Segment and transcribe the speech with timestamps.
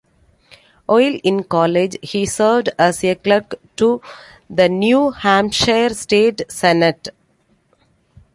[0.87, 4.01] While in college, he served as a clerk to
[4.49, 7.09] the New Hampshire State Senate.